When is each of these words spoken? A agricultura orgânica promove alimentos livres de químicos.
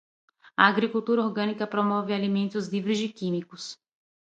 A 0.57 0.65
agricultura 0.65 1.21
orgânica 1.23 1.67
promove 1.67 2.11
alimentos 2.11 2.67
livres 2.69 2.97
de 2.97 3.07
químicos. 3.07 3.77